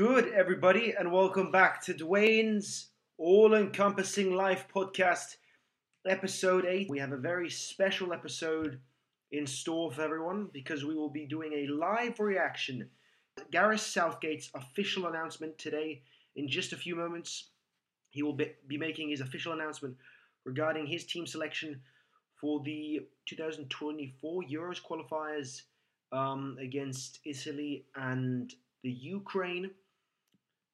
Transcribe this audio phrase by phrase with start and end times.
[0.00, 2.86] good, everybody, and welcome back to Dwayne's
[3.18, 5.36] All Encompassing Life podcast,
[6.08, 6.88] episode 8.
[6.88, 8.80] We have a very special episode
[9.30, 12.88] in store for everyone because we will be doing a live reaction.
[13.50, 16.00] Gareth Southgate's official announcement today.
[16.34, 17.50] In just a few moments,
[18.08, 19.98] he will be, making his official announcement
[20.46, 21.78] regarding his team selection
[22.40, 25.60] for the 2024 Euros qualifiers
[26.10, 29.70] um, against Italy and the Ukraine.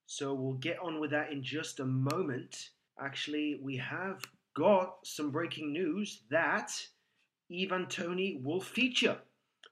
[0.06, 2.70] So we'll get on with that in just a moment.
[3.00, 4.22] Actually, we have
[4.56, 6.72] got some breaking news that
[7.52, 9.18] Ivan Toney will feature.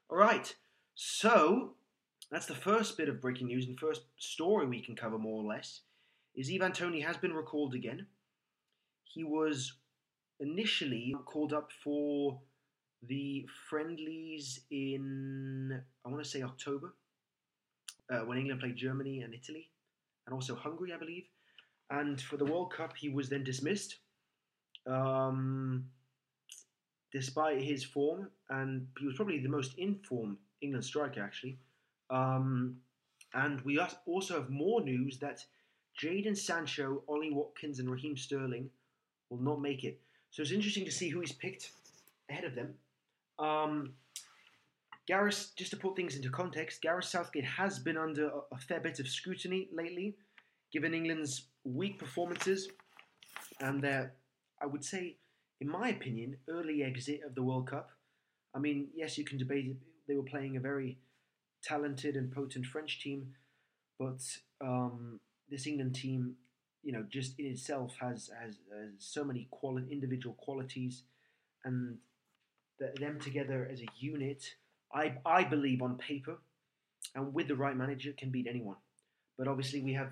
[0.09, 0.53] All right,
[0.93, 1.75] so
[2.29, 5.47] that's the first bit of breaking news and first story we can cover more or
[5.47, 5.81] less.
[6.35, 8.05] Is Ivan Toney has been recalled again.
[9.03, 9.73] He was
[10.39, 12.39] initially called up for
[13.07, 16.93] the friendlies in I want to say October
[18.11, 19.69] uh, when England played Germany and Italy,
[20.25, 21.25] and also Hungary, I believe.
[21.89, 23.97] And for the World Cup, he was then dismissed,
[24.87, 25.85] um,
[27.11, 31.57] despite his form, and he was probably the most informed England striker actually.
[32.09, 32.77] Um,
[33.33, 35.45] and we also have more news that
[36.01, 38.69] Jadon Sancho, Ollie Watkins, and Raheem Sterling
[39.29, 39.99] will not make it.
[40.31, 41.71] So it's interesting to see who he's picked
[42.29, 42.73] ahead of them.
[43.39, 43.93] Um,
[45.07, 48.99] Gareth, just to put things into context, Gareth Southgate has been under a, fair bit
[48.99, 50.15] of scrutiny lately,
[50.73, 52.69] given England's weak performances
[53.59, 54.13] and their,
[54.61, 55.17] I would say,
[55.61, 57.89] in my opinion, early exit of the World Cup.
[58.55, 59.77] I mean, yes, you can debate it.
[60.07, 60.97] They were playing a very
[61.63, 63.33] talented and potent French team,
[63.99, 64.21] but
[64.61, 65.19] um,
[65.49, 66.35] this England team,
[66.83, 71.03] you know, just in itself has has, has so many quali- individual qualities,
[71.63, 71.97] and
[72.79, 74.55] the, them together as a unit
[74.95, 76.37] I, I believe on paper
[77.13, 78.77] and with the right manager can beat anyone.
[79.37, 80.09] But obviously we have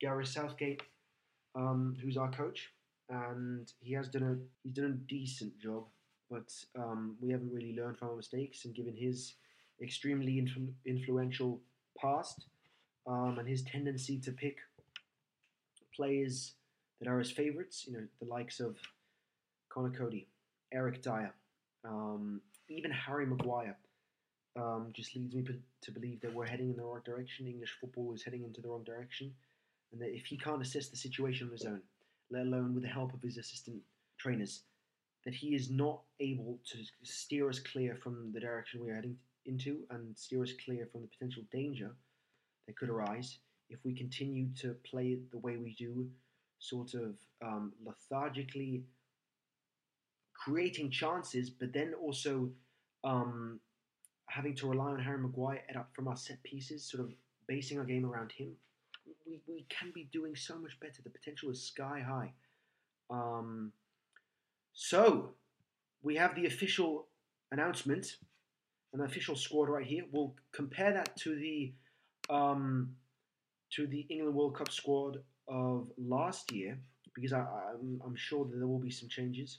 [0.00, 0.82] Gareth Southgate,
[1.54, 2.70] um, who's our coach,
[3.08, 5.84] and he has done a he's done a decent job.
[6.28, 9.34] But um, we haven't really learned from our mistakes, and given his
[9.80, 11.60] extremely influ- influential
[12.00, 12.46] past
[13.06, 14.56] um, and his tendency to pick
[15.94, 16.54] players
[17.00, 18.76] that are his favourites, you know, the likes of
[19.68, 20.26] Conor Coady,
[20.72, 21.32] Eric Dier,
[21.84, 23.76] um, even Harry Maguire
[24.56, 25.44] um, just leads me
[25.82, 27.46] to believe that we're heading in the wrong direction.
[27.46, 29.32] English football is heading into the wrong direction,
[29.92, 31.82] and that if he can't assess the situation on his own,
[32.30, 33.80] let alone with the help of his assistant
[34.18, 34.62] trainers,
[35.24, 39.16] that he is not able to steer us clear from the direction we are heading
[39.44, 41.94] into and steer us clear from the potential danger
[42.66, 43.38] that could arise
[43.68, 46.08] if we continue to play the way we do,
[46.58, 48.82] sort of um, lethargically
[50.32, 52.48] creating chances, but then also
[53.04, 53.60] um,
[54.26, 57.12] having to rely on Harry Maguire up from our set pieces, sort of
[57.46, 58.52] basing our game around him,
[59.26, 61.02] we, we can be doing so much better.
[61.02, 62.32] The potential is sky high.
[63.10, 63.72] Um,
[64.72, 65.34] so,
[66.02, 67.06] we have the official
[67.52, 68.16] announcement,
[68.92, 70.04] an official squad right here.
[70.10, 71.72] We'll compare that to the
[72.28, 72.96] um,
[73.72, 76.78] to the England World Cup squad of last year
[77.14, 79.58] because I, I'm, I'm sure that there will be some changes.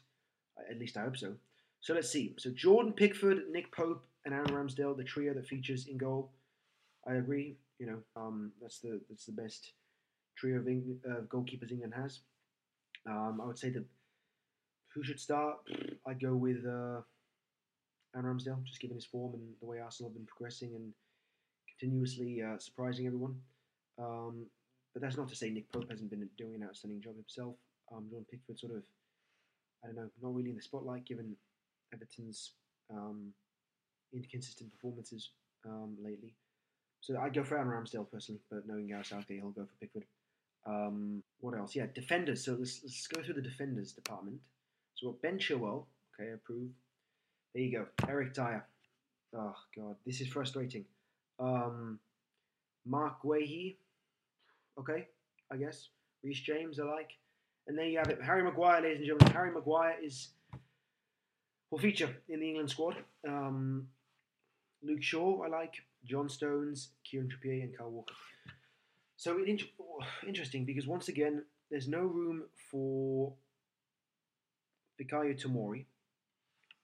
[0.70, 1.34] At least I hope so.
[1.82, 2.34] So let's see.
[2.38, 6.32] So Jordan Pickford, Nick Pope, and Aaron Ramsdale, the trio that features in goal.
[7.08, 7.56] I agree.
[7.80, 9.74] You know, um, that's the that's the best
[10.38, 12.20] trio of uh, goalkeepers England has.
[13.08, 13.86] Um, I would say that
[14.94, 15.58] who should start?
[16.06, 17.02] I'd go with uh,
[18.16, 20.92] Aaron Ramsdale, just given his form and the way Arsenal have been progressing and
[21.80, 23.36] continuously uh, surprising everyone.
[24.00, 24.46] Um,
[24.94, 27.56] but that's not to say Nick Pope hasn't been doing an outstanding job himself.
[27.94, 28.84] Um, Pickford sort of,
[29.84, 31.36] I don't know, not really in the spotlight given
[31.94, 32.52] Everton's
[32.92, 33.34] um,
[34.14, 35.32] inconsistent performances
[35.66, 36.34] um, lately.
[37.02, 40.06] So I'd go for Aaron Ramsdale personally, but knowing Gareth Southgate, he'll go for Pickford.
[40.66, 41.76] Um, what else?
[41.76, 42.44] Yeah, defenders.
[42.44, 44.40] So let's, let's go through the defenders department.
[44.96, 45.86] So we've got Ben Chilwell.
[46.20, 46.70] Okay, approve.
[47.54, 47.86] There you go.
[48.10, 48.66] Eric Dier.
[49.36, 49.96] Oh, God.
[50.06, 50.86] This is frustrating.
[51.40, 52.00] Um,
[52.86, 53.76] Marc Guéhi.
[54.80, 55.08] Okay,
[55.52, 55.90] I guess.
[56.24, 57.12] Reece James, I like.
[57.68, 58.20] And there you have it.
[58.22, 59.34] Harry Maguire, ladies and gentlemen.
[59.34, 60.30] Harry Maguire is
[61.70, 62.96] will feature in the England squad.
[63.28, 63.88] Um,
[64.84, 65.76] Luke Shaw, I like.
[66.06, 68.14] John Stones, Kieran Trippier, and Kyle Walker.
[69.18, 69.62] So it,
[70.26, 73.34] interesting because once again, there's no room for
[75.00, 75.86] Fikayo Tomori.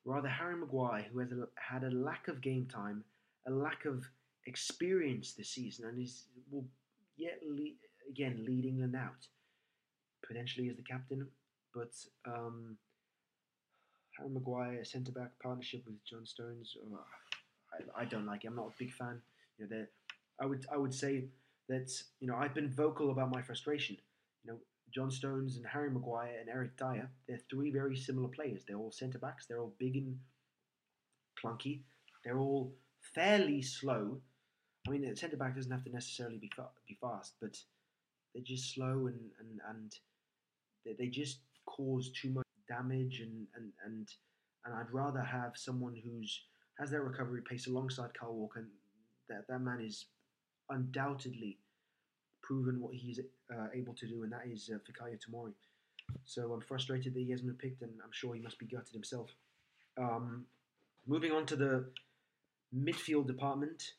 [0.04, 3.04] Rather, Harry Maguire, who has a, had a lack of game time,
[3.48, 4.04] a lack of
[4.46, 6.66] experience this season, and is will
[7.16, 7.40] yet
[8.10, 9.28] again lead England out,
[10.28, 11.26] potentially as the captain.
[11.74, 11.94] But
[12.26, 12.78] um,
[14.24, 16.76] Harry Maguire centre back partnership with John Stones.
[16.80, 17.00] Oh,
[17.74, 18.48] I, I, don't like it.
[18.48, 19.22] I'm not a big fan.
[19.58, 19.86] You know,
[20.42, 21.26] I would I would say
[21.70, 23.98] that you know I've been vocal about my frustration.
[24.44, 24.58] You know,
[24.94, 28.62] John Stones and Harry Maguire and Eric Dier, they're three very similar players.
[28.68, 29.46] They're all centre backs.
[29.46, 30.18] They're all big and
[31.44, 31.82] clunky.
[32.24, 32.74] They're all
[33.14, 34.20] fairly slow.
[34.88, 37.58] I mean, a centre back doesn't have to necessarily be fa- be fast, but
[38.34, 39.96] they're just slow and and and
[40.86, 44.08] they, they just cause too much damage and and and
[44.66, 46.42] and I'd rather have someone who's
[46.80, 48.60] has their recovery pace alongside Kyle Walker.
[48.60, 48.70] And
[49.30, 50.06] that that man is
[50.70, 51.58] undoubtedly
[52.42, 53.20] proven what he's
[53.52, 55.54] uh, able to do, and that is uh, Fikayo Tomori.
[56.26, 58.94] So I'm frustrated that he hasn't been picked, and I'm sure he must be gutted
[58.94, 59.30] himself.
[59.98, 60.46] Um,
[61.08, 61.86] moving on to the
[62.76, 63.94] midfield department,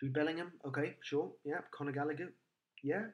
[0.00, 1.60] Jude Bellingham, okay, sure, yeah.
[1.70, 2.32] Conor Gallagher,
[2.82, 3.04] yeah.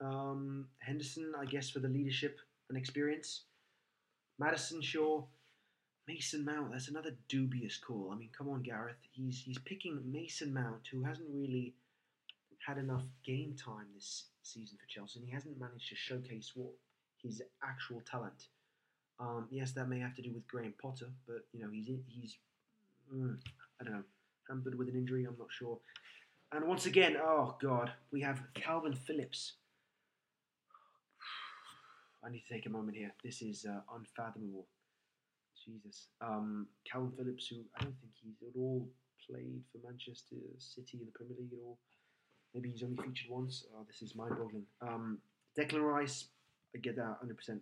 [0.00, 3.44] Um, Henderson, I guess, for the leadership and experience.
[4.38, 5.24] Maddison, Shaw,
[6.08, 8.10] Mason Mount, that's another dubious call.
[8.12, 8.96] I mean, come on, Gareth.
[9.12, 11.74] He's he's picking Mason Mount, who hasn't really
[12.64, 16.72] had enough game time this season for Chelsea, and he hasn't managed to showcase what
[17.22, 18.48] his actual talent.
[19.18, 22.36] Um, yes, that may have to do with Graham Potter, but you know he's he's
[23.12, 23.36] mm,
[23.80, 24.04] I don't know
[24.48, 25.24] hampered with an injury.
[25.24, 25.78] I'm not sure.
[26.52, 29.54] And once again, oh god, we have Kalvin Phillips.
[32.26, 33.12] I need to take a moment here.
[33.22, 34.66] This is uh, unfathomable.
[35.64, 36.08] Jesus.
[36.20, 38.88] Um, Kalvin Phillips, who I don't think he's at all
[39.28, 41.78] played for Manchester City in the Premier League at all.
[42.54, 43.64] Maybe he's only featured once.
[43.74, 44.64] Oh, this is mind-boggling.
[44.80, 45.18] Um,
[45.58, 46.26] Declan Rice,
[46.74, 47.58] I get that 100%.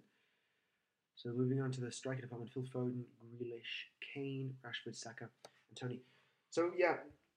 [1.16, 6.00] So moving on to the striker department, Phil Foden, Grealish, Kane, Rashford, Saka, and Toney.
[6.50, 6.96] So yeah,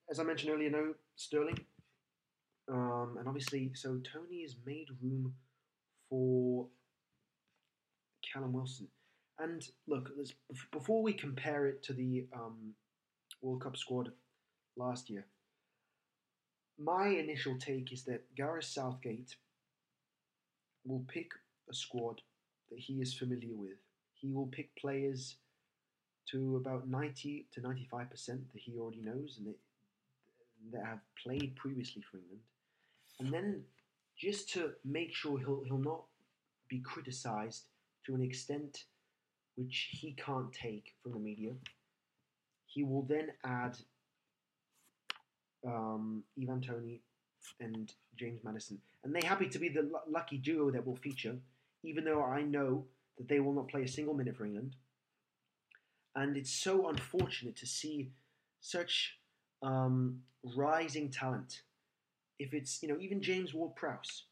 [0.10, 1.60] as I mentioned earlier, no Sterling.
[2.70, 5.34] Um, and obviously, so Toney has made room
[6.10, 6.68] for
[8.32, 8.88] Callum Wilson.
[9.40, 10.10] And look,
[10.72, 12.74] before we compare it to the um,
[13.42, 14.12] World Cup squad
[14.76, 15.26] last year,
[16.80, 19.36] my initial take is that Gareth Southgate
[20.86, 21.32] will pick
[21.70, 22.22] a squad
[22.72, 23.78] that he is familiar with.
[24.14, 25.36] He will pick players
[26.32, 29.58] to about 90 to 95% that he already knows and that,
[30.72, 32.42] that have played previously for England.
[33.20, 33.64] And then
[34.18, 36.04] just to make sure he'll, he'll not
[36.70, 37.66] be criticised
[38.08, 38.86] to an extent
[39.56, 41.52] which he can't take from the media.
[42.66, 43.78] He will then add
[45.66, 47.02] um, Ivan Toney
[47.60, 51.36] and James Maddison, and they happy to be the l- lucky duo that will feature,
[51.84, 52.86] even though I know
[53.18, 54.76] that they will not play a single minute for England.
[56.16, 58.12] And it's so unfortunate to see
[58.60, 59.18] such
[59.62, 60.22] um,
[60.56, 61.62] rising talent.
[62.40, 64.24] If it's you know even James Ward-Prowse,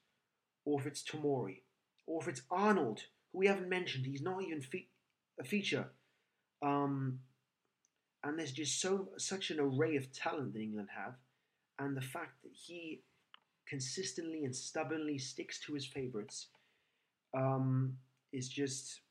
[0.66, 1.62] or if it's Tomori,
[2.06, 3.04] or if it's Arnold,
[3.36, 4.88] who we haven't mentioned, he's not even fe-
[5.40, 5.88] a feature.
[6.62, 7.20] Um,
[8.24, 11.16] and there's just so such an array of talent that England have,
[11.78, 13.02] and the fact that he
[13.68, 16.48] consistently and stubbornly sticks to his favourites
[17.38, 17.98] um,
[18.32, 19.02] is just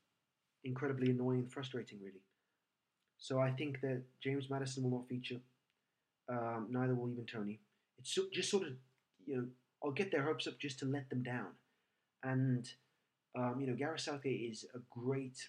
[0.64, 2.22] incredibly annoying and frustrating, really.
[3.18, 5.40] So I think that James Maddison will not feature.
[6.28, 7.60] Um, neither will Ivan Toney.
[7.98, 8.72] It's so, just sort of,
[9.26, 9.46] you know,
[9.84, 11.48] I'll get their hopes up just to let them down.
[12.22, 12.66] And,
[13.36, 15.48] um, you know, Gareth Southgate is a great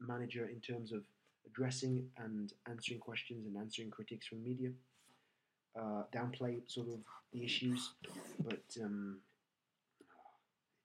[0.00, 1.02] manager in terms of
[1.46, 4.70] addressing and answering questions and answering critics from media.
[5.76, 7.00] Uh, downplay sort of
[7.32, 7.94] the issues,
[8.44, 9.18] but um,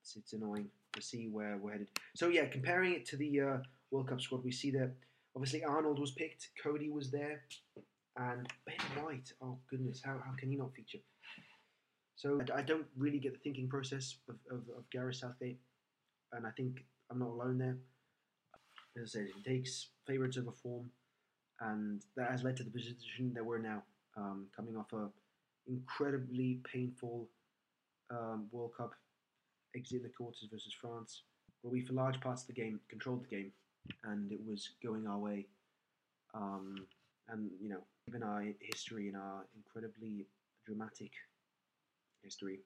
[0.02, 1.90] it's it's annoying to see where we're headed.
[2.16, 3.58] So yeah, comparing it to the uh,
[3.92, 4.92] World Cup squad, we see that
[5.36, 7.44] obviously Arnold was picked, Coady was there,
[8.18, 9.32] and Ben White.
[9.44, 11.00] Oh goodness, how, how can he not feature?
[12.16, 15.60] So I, I don't really get the thinking process of, of, of Gareth Southgate,
[16.34, 17.78] and I think I'm not alone there
[18.98, 20.90] as I said, he takes favourites over form,
[21.62, 23.84] and that has led to the position that we're now,
[24.18, 25.10] um, coming off a
[25.68, 27.30] incredibly painful
[28.10, 28.92] um, World Cup
[29.76, 31.24] exit in the quarters versus France,
[31.62, 33.52] where we, for large parts of the game, controlled the game,
[34.06, 35.46] and it was going our way.
[36.34, 36.76] Um,
[37.30, 40.26] and you know, given our history and our incredibly
[40.66, 41.12] dramatic
[42.24, 42.60] history,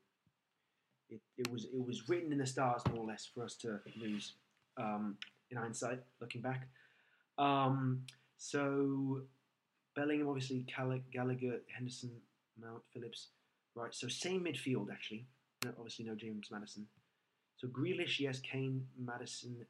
[1.14, 3.80] it, it was it was written in the stars more or less for us to
[4.00, 4.34] lose.
[4.78, 5.18] Um,
[5.52, 6.68] in hindsight, looking back.
[7.38, 8.02] Um,
[8.38, 9.22] so
[9.96, 10.66] Bellingham, obviously,
[11.12, 12.12] Gallagher, Henderson,
[12.60, 13.30] Mount, Phillips.
[13.76, 15.26] Right, so same midfield actually.
[15.66, 16.86] Obviously, no James Maddison.
[17.58, 19.66] So Grealish, yes, Kane, Maddison,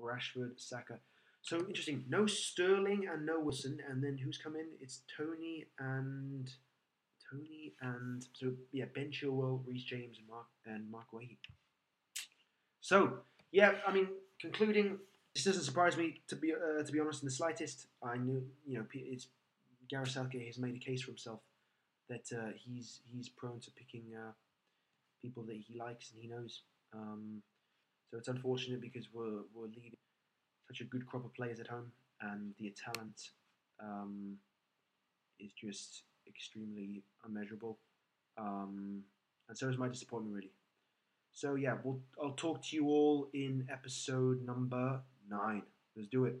[0.00, 0.98] Rashford, Saka.
[1.42, 2.04] So interesting.
[2.08, 4.66] No Sterling and no Wilson, and then who's come in?
[4.80, 6.50] It's Toney and
[7.30, 11.36] Toney and so yeah, Ben Chilwell, Reece James, and Marc and Marc Guéhi.
[12.80, 13.20] So
[13.52, 14.08] yeah, I mean,
[14.40, 14.98] concluding,
[15.34, 17.86] this doesn't surprise me to be uh, to be honest in the slightest.
[18.02, 19.28] I knew you know it's
[19.88, 21.40] Gareth Southgate has made a case for himself
[22.08, 24.32] that uh, he's he's prone to picking uh,
[25.22, 26.62] people that he likes and he knows.
[26.94, 27.42] Um,
[28.10, 29.92] so it's unfortunate because we're we're leaving
[30.66, 33.30] such a good crop of players at home, and the talent
[33.82, 34.36] um,
[35.38, 37.78] is just extremely unmeasurable.
[38.36, 39.02] Um,
[39.48, 40.52] and so is my disappointment, really.
[41.32, 45.62] So yeah, we'll I'll talk to you all in episode number nine.
[45.96, 46.36] Let's do it.